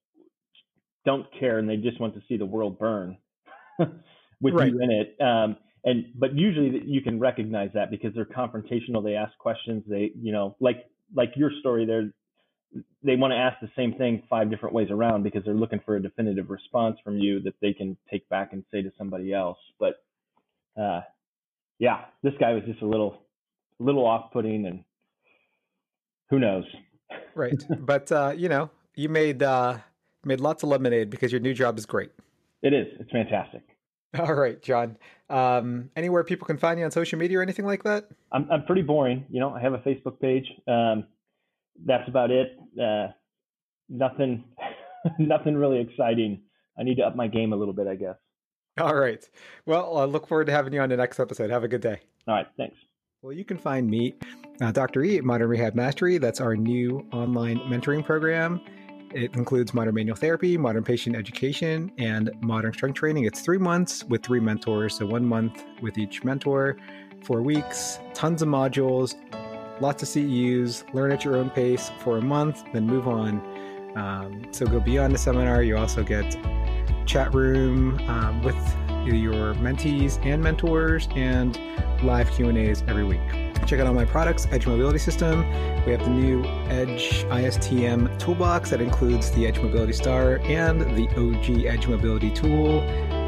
don't 1.05 1.25
care 1.39 1.59
and 1.59 1.69
they 1.69 1.77
just 1.77 1.99
want 2.01 2.13
to 2.15 2.21
see 2.27 2.35
the 2.35 2.45
world 2.45 2.77
burn 2.77 3.17
with 4.41 4.53
right. 4.53 4.71
you 4.71 4.81
in 4.81 4.91
it. 4.91 5.21
Um, 5.21 5.55
and 5.85 6.05
but 6.15 6.35
usually 6.35 6.81
you 6.85 7.01
can 7.01 7.19
recognize 7.19 7.69
that 7.73 7.89
because 7.89 8.13
they're 8.13 8.25
confrontational. 8.25 9.03
They 9.03 9.15
ask 9.15 9.37
questions. 9.37 9.83
They 9.87 10.11
you 10.19 10.33
know 10.33 10.55
like 10.59 10.85
like 11.15 11.31
your 11.35 11.51
story 11.61 11.85
there. 11.85 12.11
They 13.01 13.15
want 13.15 13.31
to 13.31 13.37
ask 13.37 13.61
the 13.61 13.71
same 13.77 13.93
thing 13.93 14.23
five 14.29 14.49
different 14.49 14.75
ways 14.75 14.89
around 14.91 15.23
because 15.23 15.45
they're 15.45 15.53
looking 15.53 15.79
for 15.85 15.95
a 15.95 16.01
definitive 16.01 16.49
response 16.49 16.97
from 17.01 17.17
you 17.17 17.41
that 17.43 17.53
they 17.61 17.71
can 17.71 17.95
take 18.11 18.27
back 18.27 18.51
and 18.51 18.65
say 18.71 18.81
to 18.81 18.91
somebody 18.97 19.33
else. 19.33 19.57
But 19.79 19.95
uh, 20.79 21.01
yeah, 21.79 22.05
this 22.23 22.33
guy 22.39 22.53
was 22.53 22.63
just 22.65 22.81
a 22.81 22.85
little, 22.85 23.21
little 23.79 24.05
off-putting, 24.05 24.65
and 24.65 24.83
who 26.29 26.39
knows? 26.39 26.65
right, 27.35 27.63
but 27.79 28.11
uh, 28.11 28.33
you 28.35 28.49
know, 28.49 28.69
you 28.95 29.09
made 29.09 29.43
uh, 29.43 29.77
made 30.23 30.39
lots 30.39 30.63
of 30.63 30.69
lemonade 30.69 31.09
because 31.09 31.31
your 31.31 31.41
new 31.41 31.53
job 31.53 31.77
is 31.77 31.85
great. 31.85 32.11
It 32.61 32.73
is. 32.73 32.87
It's 32.99 33.11
fantastic. 33.11 33.63
All 34.19 34.33
right, 34.33 34.61
Jon. 34.61 34.97
Um, 35.29 35.89
anywhere 35.95 36.23
people 36.23 36.47
can 36.47 36.57
find 36.57 36.79
you 36.79 36.85
on 36.85 36.91
social 36.91 37.19
media 37.19 37.39
or 37.39 37.41
anything 37.41 37.65
like 37.65 37.83
that? 37.83 38.05
I'm 38.31 38.49
I'm 38.51 38.63
pretty 38.65 38.81
boring. 38.81 39.25
You 39.29 39.39
know, 39.39 39.53
I 39.53 39.61
have 39.61 39.73
a 39.73 39.79
Facebook 39.79 40.19
page. 40.19 40.45
Um, 40.67 41.05
that's 41.85 42.07
about 42.07 42.31
it. 42.31 42.57
Uh, 42.81 43.07
nothing, 43.89 44.43
nothing 45.19 45.55
really 45.55 45.79
exciting. 45.79 46.41
I 46.79 46.83
need 46.83 46.95
to 46.95 47.03
up 47.03 47.15
my 47.15 47.27
game 47.27 47.53
a 47.53 47.55
little 47.55 47.73
bit, 47.73 47.87
I 47.87 47.95
guess. 47.95 48.15
All 48.79 48.95
right. 48.95 49.27
Well, 49.65 49.97
I 49.97 50.05
look 50.05 50.27
forward 50.27 50.45
to 50.47 50.53
having 50.53 50.73
you 50.73 50.81
on 50.81 50.89
the 50.89 50.97
next 50.97 51.19
episode. 51.19 51.49
Have 51.49 51.63
a 51.63 51.67
good 51.67 51.81
day. 51.81 51.99
All 52.27 52.35
right. 52.35 52.47
Thanks. 52.57 52.77
Well, 53.21 53.33
you 53.33 53.43
can 53.43 53.57
find 53.57 53.89
me, 53.89 54.13
uh, 54.61 54.71
Dr. 54.71 55.03
E, 55.03 55.17
at 55.17 55.23
Modern 55.23 55.49
Rehab 55.49 55.73
Mastery. 55.73 56.19
That's 56.19 56.39
our 56.39 56.55
new 56.55 57.05
online 57.11 57.57
mentoring 57.61 58.05
program. 58.05 58.61
It 59.13 59.35
includes 59.35 59.73
modern 59.73 59.95
manual 59.95 60.15
therapy, 60.15 60.57
modern 60.57 60.83
patient 60.83 61.15
education, 61.15 61.91
and 61.97 62.29
modern 62.41 62.73
strength 62.73 62.95
training. 62.95 63.25
It's 63.25 63.41
three 63.41 63.57
months 63.57 64.03
with 64.03 64.23
three 64.23 64.39
mentors. 64.39 64.97
So, 64.97 65.05
one 65.05 65.25
month 65.25 65.63
with 65.81 65.97
each 65.97 66.23
mentor, 66.23 66.77
four 67.23 67.41
weeks, 67.41 67.99
tons 68.13 68.41
of 68.41 68.49
modules, 68.49 69.15
lots 69.81 70.03
of 70.03 70.09
CEUs, 70.09 70.93
learn 70.93 71.11
at 71.11 71.23
your 71.25 71.37
own 71.37 71.49
pace 71.49 71.89
for 71.99 72.17
a 72.17 72.21
month, 72.21 72.63
then 72.73 72.85
move 72.85 73.07
on. 73.07 73.41
Um, 73.97 74.45
so, 74.51 74.65
go 74.67 74.79
beyond 74.79 75.13
the 75.13 75.17
seminar. 75.17 75.63
You 75.63 75.77
also 75.77 76.03
get 76.03 76.35
chat 77.07 77.33
room 77.33 77.97
um, 78.09 78.43
with 78.43 78.55
your 79.05 79.53
mentees 79.55 80.23
and 80.25 80.43
mentors 80.43 81.07
and 81.15 81.57
live 82.03 82.29
Q&As 82.31 82.83
every 82.87 83.05
week. 83.05 83.21
Check 83.65 83.79
out 83.79 83.87
all 83.87 83.93
my 83.93 84.05
products, 84.05 84.47
Edge 84.51 84.67
Mobility 84.67 84.99
System. 84.99 85.39
We 85.85 85.93
have 85.93 86.03
the 86.03 86.09
new 86.09 86.43
Edge 86.69 87.23
ISTM 87.25 88.19
toolbox 88.19 88.69
that 88.69 88.81
includes 88.81 89.31
the 89.31 89.47
Edge 89.47 89.59
Mobility 89.59 89.93
Star 89.93 90.39
and 90.43 90.81
the 90.81 91.07
OG 91.17 91.65
Edge 91.65 91.87
Mobility 91.87 92.29
tool, 92.29 92.81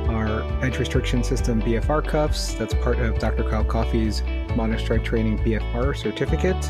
our 0.09 0.43
Edge 0.63 0.77
Restriction 0.77 1.23
System 1.23 1.61
BFR 1.61 2.05
cuffs. 2.05 2.53
That's 2.53 2.73
part 2.75 2.99
of 2.99 3.17
Dr. 3.19 3.43
Kyle 3.49 3.63
Coffey's 3.63 4.17
Strength 4.17 5.03
Training 5.03 5.39
BFR 5.39 5.95
certificate. 5.95 6.69